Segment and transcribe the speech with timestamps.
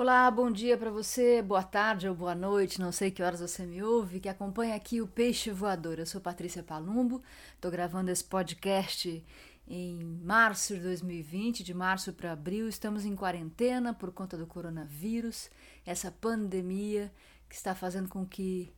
[0.00, 3.66] Olá, bom dia para você, boa tarde ou boa noite, não sei que horas você
[3.66, 5.98] me ouve, que acompanha aqui o Peixe Voador.
[5.98, 7.20] Eu sou Patrícia Palumbo,
[7.56, 9.26] estou gravando esse podcast
[9.66, 12.68] em março de 2020, de março para abril.
[12.68, 15.50] Estamos em quarentena por conta do coronavírus,
[15.84, 17.12] essa pandemia
[17.48, 18.72] que está fazendo com que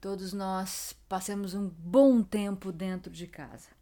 [0.00, 3.73] todos nós passemos um bom tempo dentro de casa.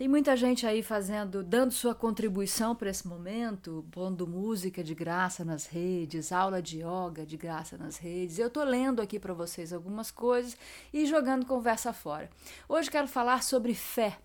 [0.00, 5.44] Tem muita gente aí fazendo, dando sua contribuição para esse momento, pondo música de graça
[5.44, 8.38] nas redes, aula de yoga de graça nas redes.
[8.38, 10.56] Eu tô lendo aqui para vocês algumas coisas
[10.90, 12.30] e jogando conversa fora.
[12.66, 14.16] Hoje quero falar sobre fé.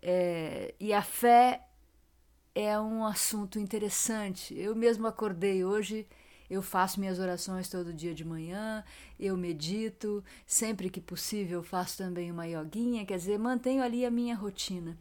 [0.00, 1.68] É, e a fé
[2.54, 4.58] é um assunto interessante.
[4.58, 6.08] Eu mesmo acordei hoje
[6.48, 8.84] eu faço minhas orações todo dia de manhã,
[9.18, 14.34] eu medito, sempre que possível faço também uma yoguinha, quer dizer, mantenho ali a minha
[14.34, 14.96] rotina.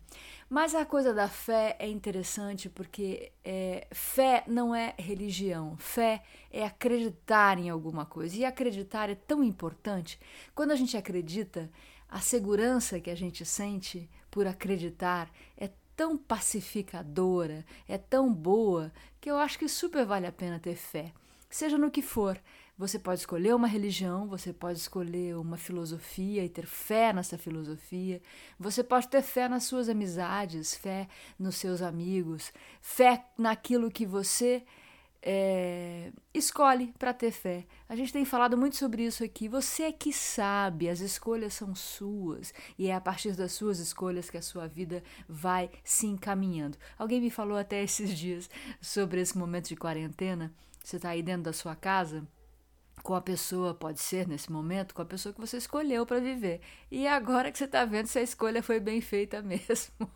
[0.49, 6.21] Mas a coisa da fé é interessante porque é, fé não é religião, fé
[6.51, 8.35] é acreditar em alguma coisa.
[8.37, 10.19] E acreditar é tão importante.
[10.53, 11.69] Quando a gente acredita,
[12.07, 19.31] a segurança que a gente sente por acreditar é tão pacificadora, é tão boa, que
[19.31, 21.11] eu acho que super vale a pena ter fé
[21.55, 22.41] seja no que for.
[22.75, 28.19] Você pode escolher uma religião, você pode escolher uma filosofia e ter fé nessa filosofia.
[28.59, 32.51] Você pode ter fé nas suas amizades, fé nos seus amigos,
[32.81, 34.63] fé naquilo que você
[35.25, 37.65] é, escolhe para ter fé.
[37.87, 39.47] A gente tem falado muito sobre isso aqui.
[39.47, 44.29] Você é que sabe, as escolhas são suas e é a partir das suas escolhas
[44.29, 46.77] que a sua vida vai se encaminhando.
[46.99, 48.49] Alguém me falou até esses dias
[48.81, 52.27] sobre esse momento de quarentena você está aí dentro da sua casa
[53.01, 56.61] com a pessoa, pode ser nesse momento, com a pessoa que você escolheu para viver.
[56.91, 60.09] E agora que você está vendo se a escolha foi bem feita mesmo.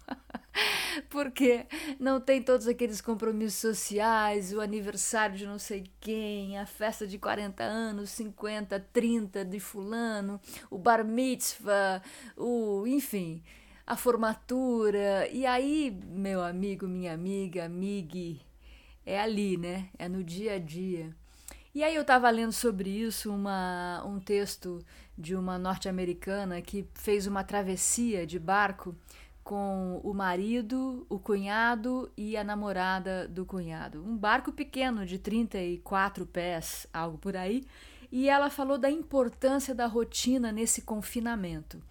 [1.10, 1.66] Porque
[2.00, 7.18] não tem todos aqueles compromissos sociais, o aniversário de não sei quem, a festa de
[7.18, 12.02] 40 anos, 50, 30 de fulano, o bar mitzvah,
[12.36, 13.44] o, enfim,
[13.86, 15.28] a formatura.
[15.32, 18.42] E aí, meu amigo, minha amiga, amigue,
[19.06, 19.90] é ali, né?
[19.98, 21.16] É no dia a dia.
[21.78, 24.84] E aí eu estava lendo sobre isso uma, um texto
[25.16, 28.96] de uma norte-americana que fez uma travessia de barco
[29.48, 34.04] com o marido, o cunhado e a namorada do cunhado.
[34.04, 37.64] Um barco pequeno de 34 pés, algo por aí.
[38.12, 41.82] E ela falou da importância da rotina nesse confinamento.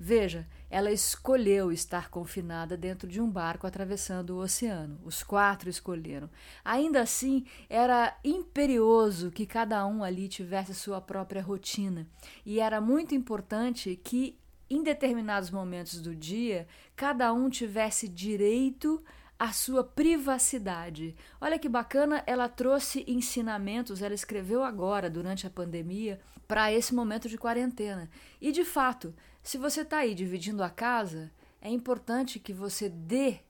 [0.00, 4.98] Veja, ela escolheu estar confinada dentro de um barco atravessando o oceano.
[5.04, 6.30] Os quatro escolheram.
[6.64, 12.06] Ainda assim, era imperioso que cada um ali tivesse sua própria rotina.
[12.44, 14.34] E era muito importante que,
[14.72, 16.66] em determinados momentos do dia,
[16.96, 19.02] cada um tivesse direito
[19.38, 21.14] à sua privacidade.
[21.40, 27.28] Olha que bacana, ela trouxe ensinamentos, ela escreveu agora, durante a pandemia, para esse momento
[27.28, 28.08] de quarentena.
[28.40, 33.40] E de fato, se você está aí dividindo a casa, é importante que você dê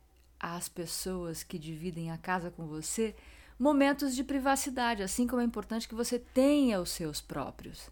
[0.40, 3.14] às pessoas que dividem a casa com você
[3.58, 7.88] momentos de privacidade, assim como é importante que você tenha os seus próprios.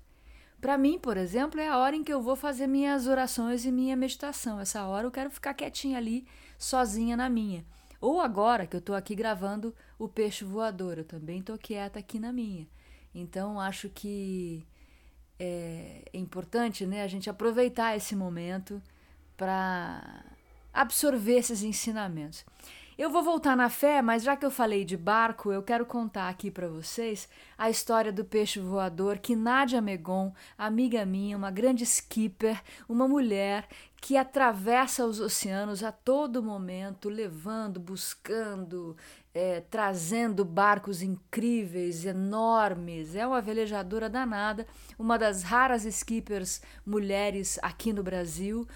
[0.60, 3.72] Para mim, por exemplo, é a hora em que eu vou fazer minhas orações e
[3.72, 4.60] minha meditação.
[4.60, 6.26] Essa hora eu quero ficar quietinha ali,
[6.58, 7.64] sozinha na minha.
[8.00, 12.18] Ou agora que eu estou aqui gravando o Peixe Voador, eu também estou quieta aqui
[12.18, 12.66] na minha.
[13.14, 14.66] Então acho que
[15.38, 18.82] é, é importante né, a gente aproveitar esse momento
[19.36, 20.24] para
[20.72, 22.44] absorver esses ensinamentos.
[23.00, 26.28] Eu vou voltar na fé, mas já que eu falei de barco, eu quero contar
[26.28, 31.82] aqui para vocês a história do peixe voador que Nádia Megon, amiga minha, uma grande
[31.82, 33.66] skipper, uma mulher
[34.02, 38.94] que atravessa os oceanos a todo momento, levando, buscando,
[39.32, 43.16] é, trazendo barcos incríveis, enormes.
[43.16, 44.66] É uma velejadora danada,
[44.98, 48.68] uma das raras skippers mulheres aqui no Brasil.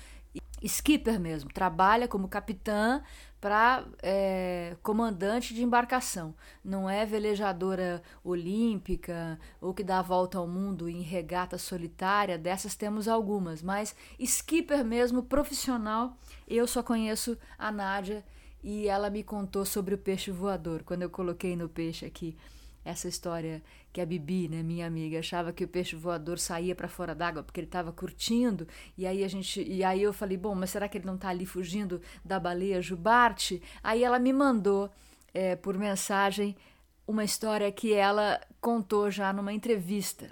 [0.66, 3.02] Skipper mesmo, trabalha como capitã
[3.44, 6.34] para é, comandante de embarcação.
[6.64, 12.74] Não é velejadora olímpica ou que dá a volta ao mundo em regata solitária, dessas
[12.74, 16.16] temos algumas, mas skipper mesmo, profissional,
[16.48, 18.24] eu só conheço a Nádia
[18.62, 22.34] e ela me contou sobre o peixe voador, quando eu coloquei no peixe aqui
[22.84, 26.88] essa história que a Bibi, né, minha amiga, achava que o peixe voador saía para
[26.88, 28.66] fora d'água porque ele estava curtindo,
[28.98, 31.28] e aí a gente, e aí eu falei, bom, mas será que ele não está
[31.28, 33.62] ali fugindo da baleia jubarte?
[33.82, 34.90] Aí ela me mandou
[35.32, 36.56] é, por mensagem
[37.06, 40.30] uma história que ela contou já numa entrevista.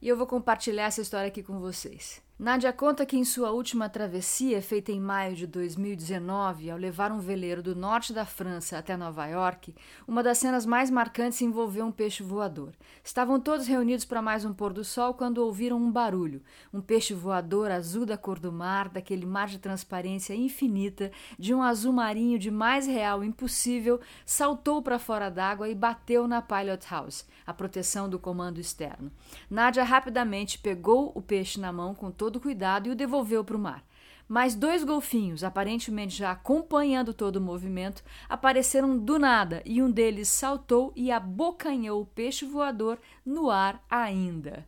[0.00, 2.22] E eu vou compartilhar essa história aqui com vocês.
[2.38, 7.20] Nádia conta que em sua última travessia, feita em maio de 2019, ao levar um
[7.20, 9.72] veleiro do norte da França até Nova York,
[10.08, 12.72] uma das cenas mais marcantes envolveu um peixe voador.
[13.04, 16.42] Estavam todos reunidos para mais um pôr do sol quando ouviram um barulho.
[16.72, 21.62] Um peixe voador azul da cor do mar, daquele mar de transparência infinita, de um
[21.62, 27.24] azul marinho de mais real impossível, saltou para fora d'água e bateu na pilot house,
[27.46, 29.12] a proteção do comando externo.
[29.48, 33.56] Nádia rapidamente pegou o peixe na mão com todo todo cuidado e o devolveu para
[33.56, 33.84] o mar.
[34.26, 40.28] Mas dois golfinhos, aparentemente já acompanhando todo o movimento, apareceram do nada e um deles
[40.28, 44.66] saltou e abocanhou o peixe voador no ar ainda.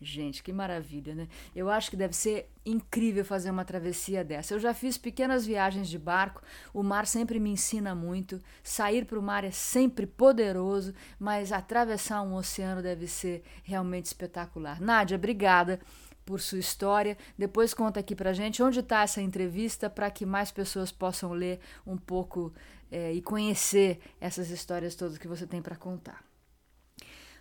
[0.00, 1.28] Gente, que maravilha, né?
[1.54, 4.52] Eu acho que deve ser incrível fazer uma travessia dessa.
[4.52, 6.42] Eu já fiz pequenas viagens de barco,
[6.74, 8.42] o mar sempre me ensina muito.
[8.62, 14.80] Sair para o mar é sempre poderoso, mas atravessar um oceano deve ser realmente espetacular.
[14.80, 15.80] Nádia, obrigada
[16.26, 17.16] por sua história.
[17.38, 21.60] Depois conta aqui pra gente onde está essa entrevista para que mais pessoas possam ler
[21.86, 22.52] um pouco
[22.90, 26.25] é, e conhecer essas histórias todas que você tem para contar.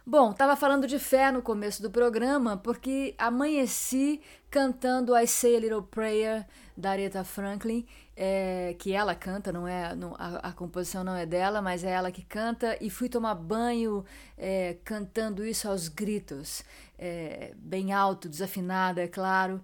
[0.08, 4.22] Bom, estava falando de fé no começo do programa porque amanheci
[4.52, 6.46] cantando I Say a Little Prayer
[6.78, 11.26] da Aretha Franklin, é, que ela canta, não é não, a, a, composição não é
[11.26, 14.06] dela, mas é ela que canta, e fui tomar banho
[14.38, 16.64] é, cantando isso aos gritos,
[17.00, 19.60] é, bem alto, desafinada, é claro.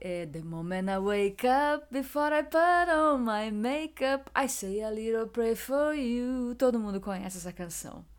[0.00, 4.90] É, the moment I wake up, before I put on my makeup, I say a
[4.90, 6.54] little prayer for you.
[6.56, 8.11] Todo mundo conhece essa canção.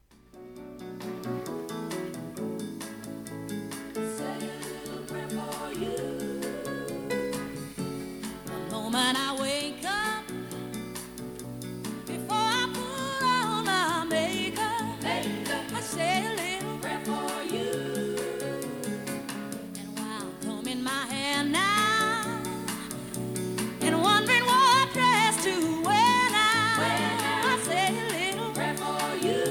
[8.95, 10.23] I wake up,
[12.05, 14.05] before I put on my
[15.75, 17.71] I say a little prayer for you.
[19.79, 21.07] And while combing my
[21.43, 22.39] now,
[23.81, 29.41] and wondering what dress to wear now, I say a little prayer for you.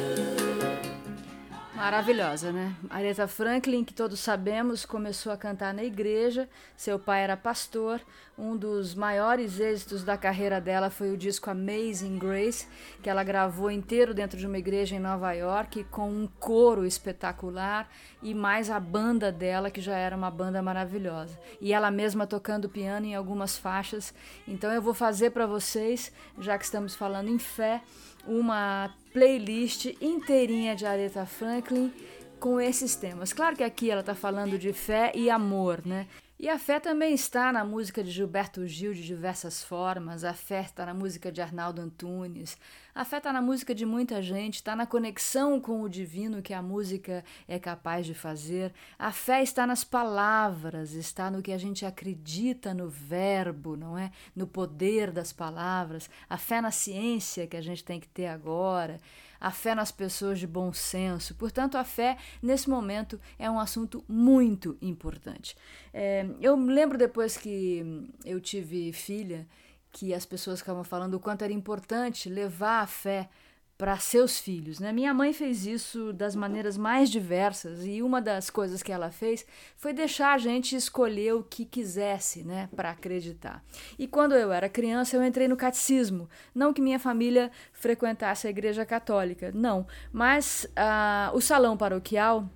[1.75, 2.77] Maravilhosa, né?
[2.89, 6.49] Aretha Franklin, que todos sabemos, começou a cantar na igreja.
[6.77, 8.01] Seu pai era pastor.
[8.45, 12.67] Um dos maiores êxitos da carreira dela foi o disco Amazing Grace,
[13.01, 17.89] que ela gravou inteiro dentro de uma igreja em Nova York, com um coro espetacular
[18.21, 21.39] e mais a banda dela, que já era uma banda maravilhosa.
[21.61, 24.13] E ela mesma tocando piano em algumas faixas.
[24.49, 26.11] Então eu vou fazer para vocês,
[26.41, 27.81] já que estamos falando em fé,
[28.27, 31.93] uma playlist inteirinha de Aretha Franklin
[32.41, 33.33] com esses temas.
[33.33, 36.09] Claro que aqui ela está falando de fé e amor, né?
[36.43, 40.63] E a fé também está na música de Gilberto Gil de diversas formas, a fé
[40.63, 42.59] está na música de Arnaldo Antunes,
[42.93, 46.53] a fé está na música de muita gente, está na conexão com o divino que
[46.53, 48.75] a música é capaz de fazer.
[48.99, 54.11] A fé está nas palavras, está no que a gente acredita no verbo, não é?
[54.35, 56.11] No poder das palavras.
[56.29, 58.99] A fé na ciência que a gente tem que ter agora
[59.43, 61.35] a fé nas pessoas de bom senso.
[61.35, 65.57] Portanto, a fé, nesse momento, é um assunto muito importante.
[65.93, 69.45] É, eu lembro depois que eu tive filha,
[69.91, 73.29] que as pessoas ficavam falando o quanto era importante levar a fé
[73.83, 74.79] para seus filhos.
[74.79, 74.93] Né?
[74.93, 79.45] Minha mãe fez isso das maneiras mais diversas e uma das coisas que ela fez
[79.77, 83.61] foi deixar a gente escolher o que quisesse né, para acreditar.
[83.99, 86.31] E quando eu era criança, eu entrei no catecismo.
[86.55, 92.49] Não que minha família frequentasse a igreja católica, não, mas uh, o salão paroquial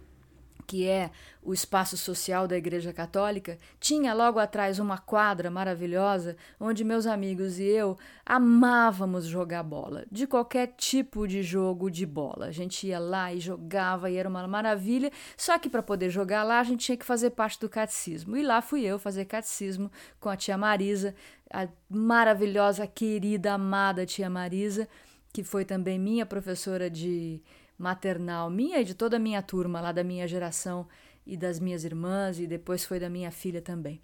[0.67, 1.11] que é
[1.43, 7.59] o espaço social da Igreja Católica, tinha logo atrás uma quadra maravilhosa onde meus amigos
[7.59, 12.47] e eu amávamos jogar bola, de qualquer tipo de jogo de bola.
[12.47, 16.43] A gente ia lá e jogava e era uma maravilha, só que para poder jogar
[16.43, 18.37] lá a gente tinha que fazer parte do catecismo.
[18.37, 21.15] E lá fui eu fazer catecismo com a tia Marisa,
[21.53, 24.89] a maravilhosa, querida, amada tia Marisa,
[25.33, 27.41] que foi também minha professora de
[27.79, 30.87] maternal minha e de toda a minha turma lá da minha geração
[31.27, 34.01] e das minhas irmãs e depois foi da minha filha também.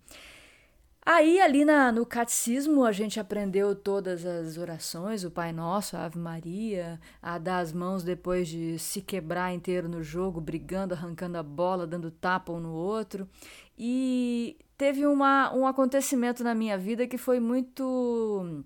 [1.04, 6.04] Aí, ali na, no catecismo, a gente aprendeu todas as orações, o Pai Nosso, a
[6.04, 11.36] Ave Maria, a dar as mãos depois de se quebrar inteiro no jogo, brigando, arrancando
[11.38, 13.28] a bola, dando tapa um no outro.
[13.76, 18.62] E teve uma, um acontecimento na minha vida que foi muito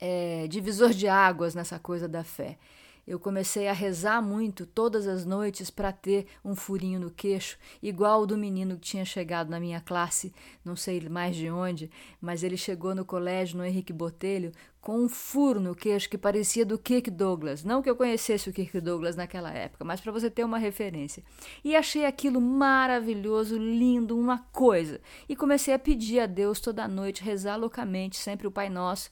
[0.00, 2.58] é, divisor de águas nessa coisa da fé.
[3.06, 8.22] Eu comecei a rezar muito todas as noites para ter um furinho no queixo, igual
[8.22, 10.34] o do menino que tinha chegado na minha classe,
[10.64, 11.88] não sei mais de onde,
[12.20, 16.66] mas ele chegou no colégio, no Henrique Botelho, com um furo no queixo que parecia
[16.66, 17.62] do Kirk Douglas.
[17.62, 21.22] Não que eu conhecesse o Kirk Douglas naquela época, mas para você ter uma referência.
[21.62, 25.00] E achei aquilo maravilhoso, lindo, uma coisa.
[25.28, 29.10] E comecei a pedir a Deus toda noite, rezar loucamente, sempre o Pai Nosso,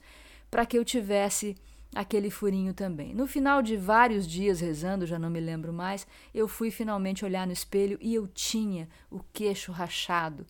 [0.50, 1.56] para que eu tivesse
[1.94, 3.14] aquele furinho também.
[3.14, 7.46] No final de vários dias rezando, já não me lembro mais, eu fui finalmente olhar
[7.46, 10.44] no espelho e eu tinha o queixo rachado,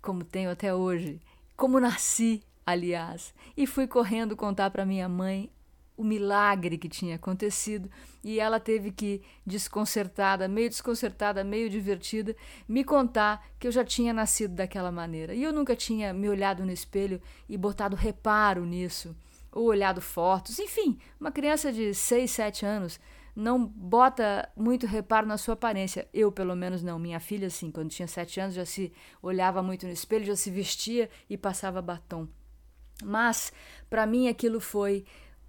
[0.00, 1.20] como tenho até hoje,
[1.56, 5.50] como nasci, aliás, e fui correndo contar para minha mãe
[5.94, 7.90] o milagre que tinha acontecido
[8.24, 12.34] e ela teve que, desconcertada, meio desconcertada, meio divertida,
[12.66, 15.34] me contar que eu já tinha nascido daquela maneira.
[15.34, 19.14] E eu nunca tinha me olhado no espelho e botado reparo nisso
[19.52, 22.98] ou olhado fotos, enfim, uma criança de 6, 7 anos
[23.34, 26.06] não bota muito reparo na sua aparência.
[26.12, 26.98] Eu, pelo menos, não.
[26.98, 28.92] Minha filha, sim, quando tinha 7 anos, já se
[29.22, 32.28] olhava muito no espelho, já se vestia e passava batom.
[33.02, 33.52] Mas,
[33.88, 35.04] para mim, aquilo foi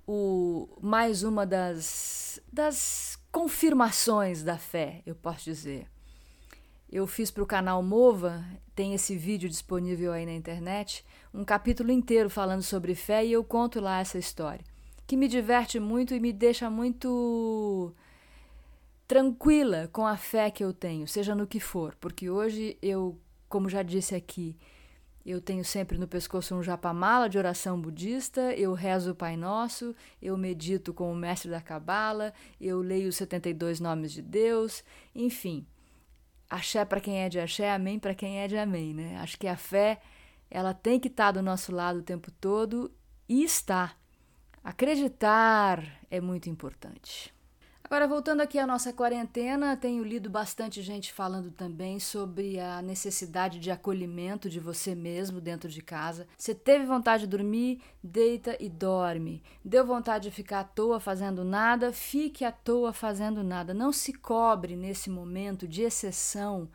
[0.07, 5.92] o mais uma das, das confirmações da fé, eu posso dizer.
[6.93, 8.45] Eu fiz para o canal Mova,
[8.75, 13.43] tem esse vídeo disponível aí na internet, um capítulo inteiro falando sobre fé e eu
[13.43, 14.63] conto lá essa história,
[15.07, 17.91] que me diverte muito e me deixa muito
[19.07, 23.19] tranquila com a fé que eu tenho, seja no que for, porque hoje eu,
[23.49, 24.55] como já disse aqui,
[25.25, 29.95] eu tenho sempre no pescoço um japamala de oração budista, eu rezo o Pai Nosso,
[30.21, 32.31] eu medito com o mestre da Cabala,
[32.61, 34.83] eu leio os 72 nomes de Deus,
[35.15, 35.65] enfim.
[36.53, 39.17] Axé para quem é de axé, amém para quem é de amém, né?
[39.17, 39.99] Acho que a fé
[40.51, 42.93] ela tem que estar do nosso lado o tempo todo
[43.27, 43.95] e está.
[44.63, 47.33] Acreditar é muito importante.
[47.93, 53.59] Agora, voltando aqui à nossa quarentena, tenho lido bastante gente falando também sobre a necessidade
[53.59, 56.25] de acolhimento de você mesmo dentro de casa.
[56.35, 59.43] Você teve vontade de dormir, deita e dorme.
[59.63, 63.75] Deu vontade de ficar à toa fazendo nada, fique à toa fazendo nada.
[63.75, 66.67] Não se cobre nesse momento de exceção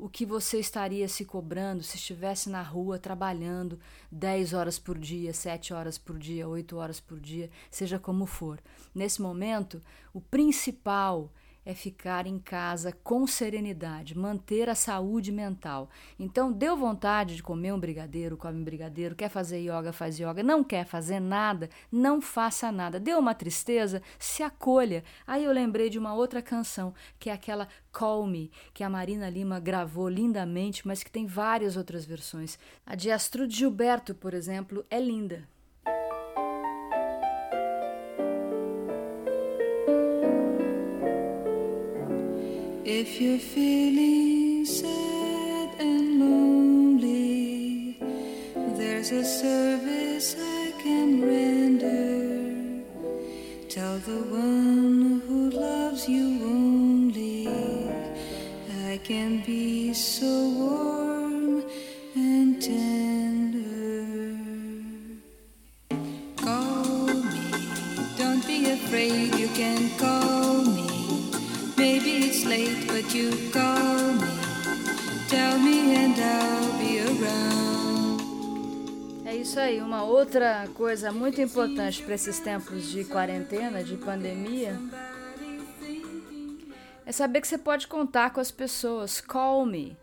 [0.00, 3.78] o que você estaria se cobrando se estivesse na rua trabalhando
[4.10, 8.58] 10 horas por dia, 7 horas por dia, 8 horas por dia, seja como for.
[8.94, 9.80] Nesse momento,
[10.14, 11.30] o principal
[11.64, 15.90] é ficar em casa com serenidade, manter a saúde mental.
[16.18, 20.42] Então, deu vontade de comer um brigadeiro, come um brigadeiro, quer fazer yoga, faz yoga,
[20.42, 22.98] não quer fazer nada, não faça nada.
[22.98, 25.04] Deu uma tristeza, se acolha.
[25.26, 29.28] Aí eu lembrei de uma outra canção, que é aquela Call Me, que a Marina
[29.28, 32.58] Lima gravou lindamente, mas que tem várias outras versões.
[32.86, 35.48] A de Astrud Gilberto, por exemplo, é linda.
[43.02, 47.96] If you're feeling sad and lonely,
[48.76, 52.84] there's a service I can render.
[53.70, 57.48] Tell the one who loves you only,
[58.90, 61.19] I can be so warm
[79.70, 84.76] aí, uma outra coisa muito importante para esses tempos de quarentena, de pandemia,
[87.06, 89.20] é saber que você pode contar com as pessoas.
[89.20, 89.96] Call me.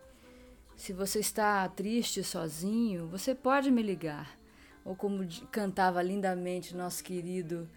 [0.76, 4.38] Se você está triste, sozinho, você pode me ligar.
[4.86, 7.70] Ou como cantava lindamente nosso querido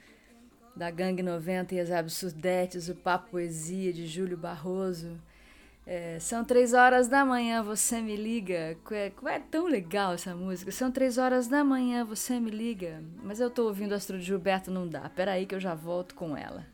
[0.76, 5.20] da Gangue 90 e as Absurdetes, o Papo Poesia de Júlio Barroso.
[5.86, 8.76] É, são três horas da manhã, você me liga.
[8.90, 10.70] É, é, tão legal essa música.
[10.70, 13.02] São três horas da manhã, você me liga.
[13.22, 15.08] Mas eu tô ouvindo Astro de Gilberto, não dá.
[15.08, 16.66] Peraí que eu já volto com ela.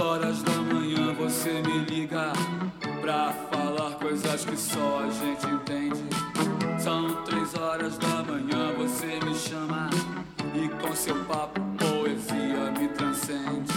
[0.00, 0.57] horas da
[1.38, 2.32] você me liga
[3.00, 6.02] pra falar coisas que só a gente entende.
[6.82, 9.88] São três horas da manhã você me chama
[10.52, 13.72] e com seu papo poesia me transcende.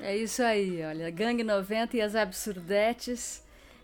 [0.00, 3.42] É isso aí, olha, Gangue 90 e as Absurdetes,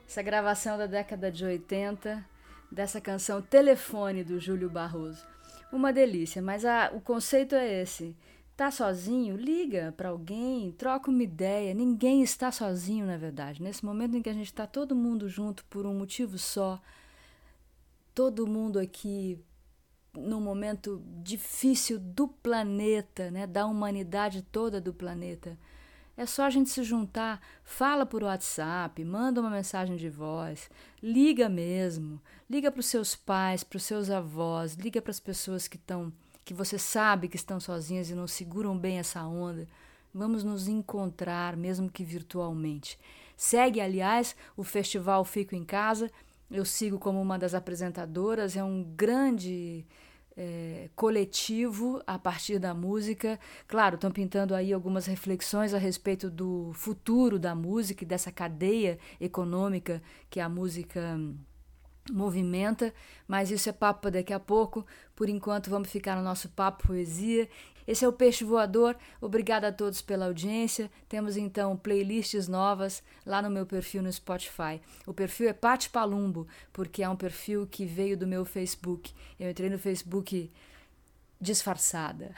[0.08, 2.24] essa gravação da década de 80
[2.70, 5.31] dessa canção Telefone do Júlio Barroso.
[5.72, 8.14] Uma delícia, mas a, o conceito é esse.
[8.54, 9.36] Tá sozinho?
[9.36, 11.72] Liga para alguém, troca uma ideia.
[11.72, 13.62] Ninguém está sozinho, na verdade.
[13.62, 16.78] Nesse momento em que a gente está todo mundo junto por um motivo só,
[18.14, 19.42] todo mundo aqui
[20.14, 25.58] num momento difícil do planeta, né, da humanidade toda do planeta.
[26.16, 30.70] É só a gente se juntar, fala por WhatsApp, manda uma mensagem de voz,
[31.02, 35.66] liga mesmo, liga para os seus pais, para os seus avós, liga para as pessoas
[35.66, 36.12] que estão,
[36.44, 39.66] que você sabe que estão sozinhas e não seguram bem essa onda.
[40.14, 42.98] Vamos nos encontrar, mesmo que virtualmente.
[43.34, 46.10] Segue, aliás, o festival Fico em Casa
[46.52, 49.86] eu sigo como uma das apresentadoras, é um grande
[50.36, 53.38] é, coletivo a partir da música.
[53.66, 58.98] Claro, estão pintando aí algumas reflexões a respeito do futuro da música e dessa cadeia
[59.20, 61.18] econômica que a música
[62.10, 62.92] movimenta,
[63.28, 64.84] mas isso é papo daqui a pouco.
[65.14, 67.48] Por enquanto, vamos ficar no nosso papo poesia
[67.86, 68.96] esse é o Peixe Voador.
[69.20, 70.90] Obrigada a todos pela audiência.
[71.08, 74.80] Temos então playlists novas lá no meu perfil no Spotify.
[75.06, 79.12] O perfil é Pati Palumbo, porque é um perfil que veio do meu Facebook.
[79.38, 80.50] Eu entrei no Facebook
[81.40, 82.34] disfarçada.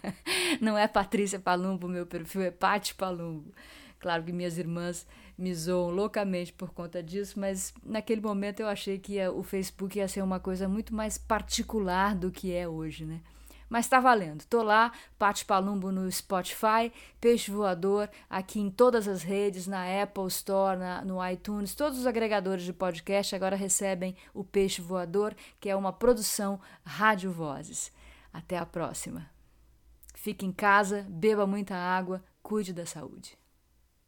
[0.60, 3.52] Não é Patrícia Palumbo, meu perfil é Pati Palumbo.
[4.00, 8.98] Claro que minhas irmãs me zoam loucamente por conta disso, mas naquele momento eu achei
[8.98, 13.20] que o Facebook ia ser uma coisa muito mais particular do que é hoje, né?
[13.68, 14.44] Mas tá valendo.
[14.46, 20.26] Tô lá, Pati Palumbo no Spotify, Peixe Voador aqui em todas as redes, na Apple
[20.28, 25.68] Store, na, no iTunes, todos os agregadores de podcast agora recebem o Peixe Voador, que
[25.68, 27.92] é uma produção Rádio Vozes.
[28.32, 29.30] Até a próxima.
[30.14, 33.37] Fique em casa, beba muita água, cuide da saúde.